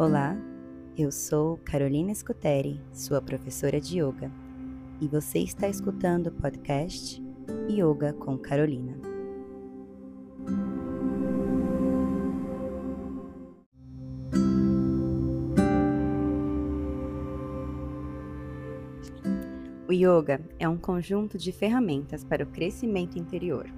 [0.00, 0.34] Olá,
[0.96, 4.32] eu sou Carolina Scuteri, sua professora de yoga,
[4.98, 7.22] e você está escutando o podcast
[7.68, 8.96] Yoga com Carolina.
[19.86, 23.70] O yoga é um conjunto de ferramentas para o crescimento interior.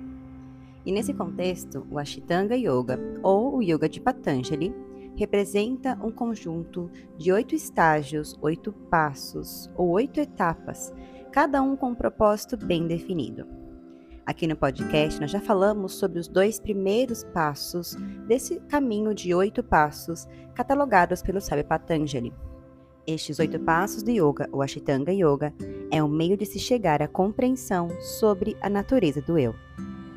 [0.86, 4.73] E nesse contexto, o Ashtanga Yoga, ou o Yoga de Patanjali,
[5.16, 10.93] representa um conjunto de oito estágios, oito passos ou oito etapas,
[11.30, 13.46] cada um com um propósito bem definido.
[14.25, 19.64] Aqui no podcast, nós já falamos sobre os dois primeiros passos desse caminho de oito
[19.64, 22.32] passos catalogados pelo sábio Patanjali.
[23.04, 25.53] Estes oito passos do yoga, o Ashtanga Yoga,
[25.90, 29.53] é um meio de se chegar à compreensão sobre a natureza do eu.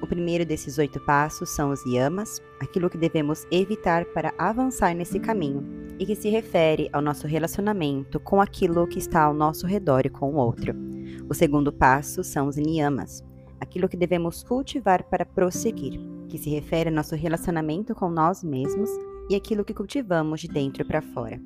[0.05, 5.20] O primeiro desses oito passos são os yamas, aquilo que devemos evitar para avançar nesse
[5.20, 5.66] caminho,
[5.98, 10.11] e que se refere ao nosso relacionamento com aquilo que está ao nosso redor e
[10.11, 10.76] com o outro.
[11.28, 13.23] O segundo passo são os niyamas,
[13.59, 18.92] aquilo que devemos cultivar para prosseguir, que se refere ao nosso relacionamento com nós mesmos
[19.28, 21.42] e aquilo que cultivamos de dentro para fora.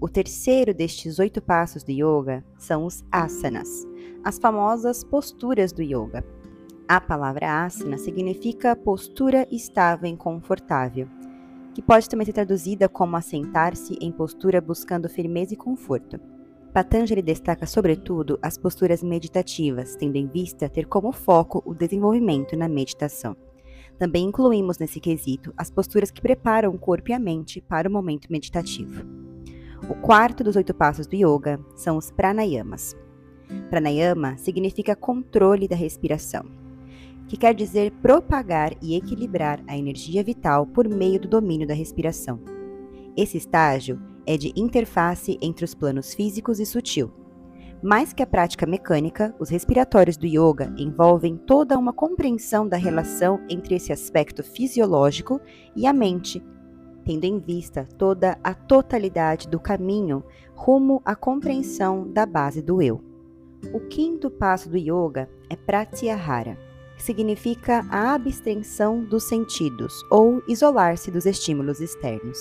[0.00, 3.84] O terceiro destes oito passos do yoga são os asanas,
[4.22, 6.24] as famosas posturas do yoga,
[6.88, 11.08] a palavra asana significa postura estável e confortável,
[11.74, 16.20] que pode também ser traduzida como assentar-se em postura buscando firmeza e conforto.
[16.72, 22.68] Patanjali destaca sobretudo as posturas meditativas, tendo em vista ter como foco o desenvolvimento na
[22.68, 23.36] meditação.
[23.98, 27.92] Também incluímos nesse quesito as posturas que preparam o corpo e a mente para o
[27.92, 29.04] momento meditativo.
[29.88, 32.96] O quarto dos oito passos do yoga são os pranayamas.
[33.68, 36.61] Pranayama significa controle da respiração
[37.28, 42.40] que quer dizer propagar e equilibrar a energia vital por meio do domínio da respiração.
[43.16, 47.10] Esse estágio é de interface entre os planos físicos e sutil.
[47.82, 53.40] Mais que a prática mecânica, os respiratórios do yoga envolvem toda uma compreensão da relação
[53.48, 55.40] entre esse aspecto fisiológico
[55.74, 56.42] e a mente,
[57.04, 60.22] tendo em vista toda a totalidade do caminho
[60.54, 63.02] rumo à compreensão da base do eu.
[63.72, 66.71] O quinto passo do yoga é pratyahara
[67.02, 72.38] significa a abstenção dos sentidos ou isolar-se dos estímulos externos.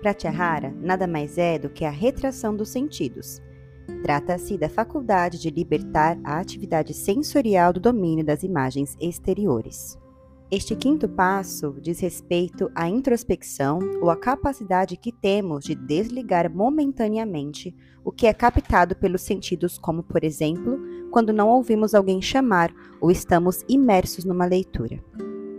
[0.00, 3.42] Pratyahara nada mais é do que a retração dos sentidos.
[4.02, 9.98] Trata-se da faculdade de libertar a atividade sensorial do domínio das imagens exteriores.
[10.50, 17.76] Este quinto passo diz respeito à introspecção ou à capacidade que temos de desligar momentaneamente
[18.02, 23.10] o que é captado pelos sentidos, como, por exemplo, quando não ouvimos alguém chamar ou
[23.10, 25.04] estamos imersos numa leitura.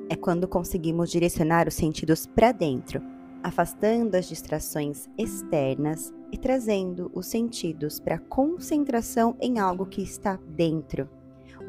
[0.09, 2.99] É quando conseguimos direcionar os sentidos para dentro,
[3.43, 11.07] afastando as distrações externas e trazendo os sentidos para concentração em algo que está dentro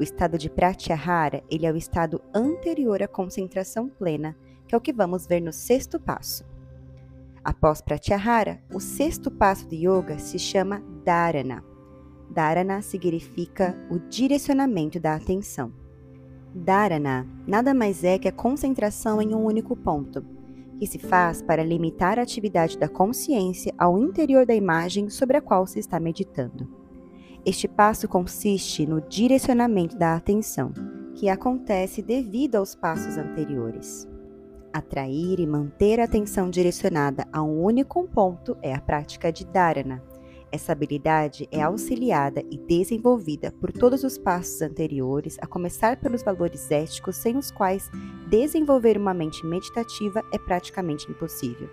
[0.01, 4.35] o estado de Pratyahara, ele é o estado anterior à concentração plena,
[4.67, 6.43] que é o que vamos ver no sexto passo.
[7.43, 11.63] Após Pratyahara, o sexto passo de yoga se chama Dharana.
[12.31, 15.71] Dharana significa o direcionamento da atenção.
[16.51, 20.25] Dharana nada mais é que a concentração em um único ponto,
[20.79, 25.41] que se faz para limitar a atividade da consciência ao interior da imagem sobre a
[25.41, 26.80] qual se está meditando.
[27.43, 30.71] Este passo consiste no direcionamento da atenção,
[31.15, 34.07] que acontece devido aos passos anteriores.
[34.71, 40.03] Atrair e manter a atenção direcionada a um único ponto é a prática de dharana.
[40.51, 46.69] Essa habilidade é auxiliada e desenvolvida por todos os passos anteriores, a começar pelos valores
[46.69, 47.89] éticos, sem os quais
[48.29, 51.67] desenvolver uma mente meditativa é praticamente impossível.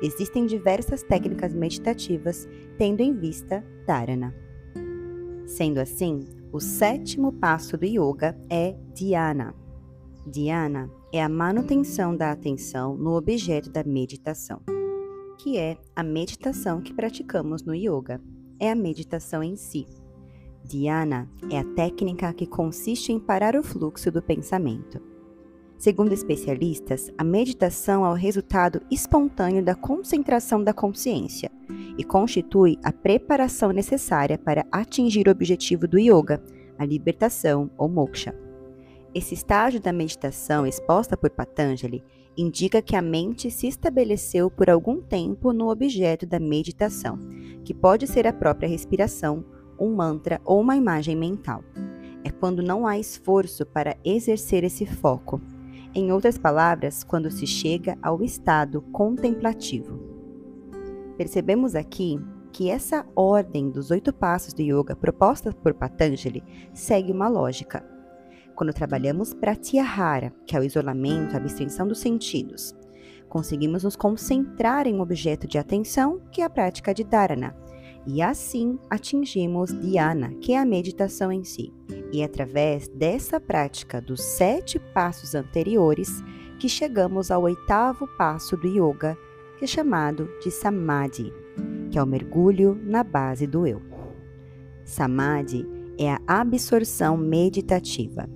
[0.00, 4.34] Existem diversas técnicas meditativas, tendo em vista dharana.
[5.52, 9.54] Sendo assim, o sétimo passo do yoga é dhyana.
[10.26, 14.62] Dhyana é a manutenção da atenção no objeto da meditação,
[15.36, 18.18] que é a meditação que praticamos no yoga.
[18.58, 19.86] É a meditação em si.
[20.64, 25.02] Dhyana é a técnica que consiste em parar o fluxo do pensamento.
[25.76, 31.51] Segundo especialistas, a meditação é o resultado espontâneo da concentração da consciência
[31.96, 36.42] e constitui a preparação necessária para atingir o objetivo do yoga,
[36.78, 38.34] a libertação ou moksha.
[39.14, 42.02] Esse estágio da meditação exposta por Patanjali
[42.36, 47.18] indica que a mente se estabeleceu por algum tempo no objeto da meditação,
[47.62, 49.44] que pode ser a própria respiração,
[49.78, 51.62] um mantra ou uma imagem mental.
[52.24, 55.40] É quando não há esforço para exercer esse foco,
[55.94, 60.11] em outras palavras, quando se chega ao estado contemplativo.
[61.16, 62.18] Percebemos aqui
[62.52, 66.42] que essa ordem dos oito passos do yoga proposta por Patanjali
[66.74, 67.84] segue uma lógica.
[68.54, 72.74] Quando trabalhamos pratyahara, que é o isolamento, a abstenção dos sentidos,
[73.28, 77.56] conseguimos nos concentrar em um objeto de atenção, que é a prática de dharana,
[78.06, 81.72] e assim atingimos dhyana, que é a meditação em si.
[82.12, 86.22] E é através dessa prática dos sete passos anteriores
[86.58, 89.16] que chegamos ao oitavo passo do yoga,
[89.64, 91.32] é chamado de samadhi
[91.92, 93.82] que é o mergulho na base do eu.
[94.82, 95.68] Samadhi
[95.98, 98.28] é a absorção meditativa,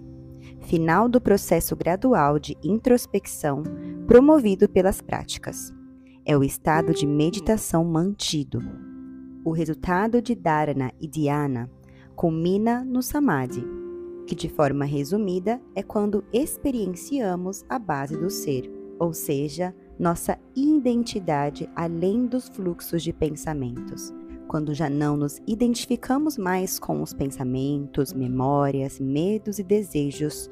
[0.67, 3.63] final do processo gradual de introspecção
[4.07, 5.73] promovido pelas práticas.
[6.25, 8.61] É o estado de meditação mantido.
[9.43, 11.71] O resultado de dharana e dhyana
[12.15, 13.65] culmina no samadhi,
[14.27, 21.69] que de forma resumida é quando experienciamos a base do ser, ou seja, nossa identidade
[21.75, 24.13] além dos fluxos de pensamentos.
[24.47, 30.51] Quando já não nos identificamos mais com os pensamentos, memórias, medos e desejos,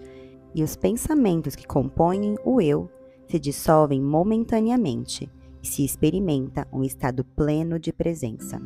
[0.55, 2.88] e os pensamentos que compõem o eu
[3.29, 5.31] se dissolvem momentaneamente
[5.62, 8.61] e se experimenta um estado pleno de presença.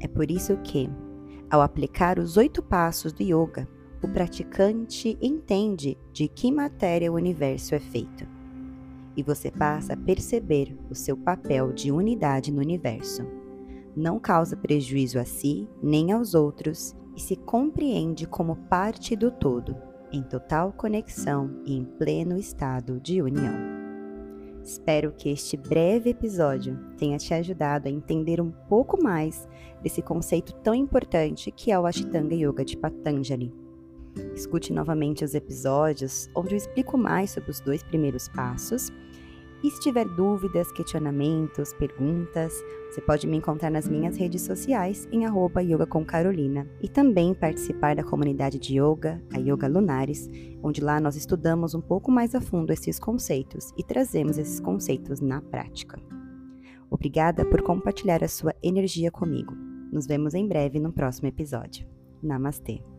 [0.00, 0.88] É por isso que,
[1.50, 3.68] ao aplicar os oito passos do yoga,
[4.02, 8.35] o praticante entende de que matéria o universo é feito
[9.16, 13.26] e você passa a perceber o seu papel de unidade no universo.
[13.96, 19.74] Não causa prejuízo a si nem aos outros e se compreende como parte do todo,
[20.12, 23.54] em total conexão e em pleno estado de união.
[24.62, 29.48] Espero que este breve episódio tenha te ajudado a entender um pouco mais
[29.80, 33.65] desse conceito tão importante que é o Ashtanga Yoga de Patanjali.
[34.34, 38.92] Escute novamente os episódios onde eu explico mais sobre os dois primeiros passos
[39.62, 42.52] e se tiver dúvidas, questionamentos, perguntas,
[42.90, 47.34] você pode me encontrar nas minhas redes sociais em arroba yoga com Carolina e também
[47.34, 50.28] participar da comunidade de yoga, a Yoga Lunares,
[50.62, 55.20] onde lá nós estudamos um pouco mais a fundo esses conceitos e trazemos esses conceitos
[55.20, 55.98] na prática.
[56.90, 59.54] Obrigada por compartilhar a sua energia comigo.
[59.90, 61.86] Nos vemos em breve no próximo episódio.
[62.22, 62.95] Namastê!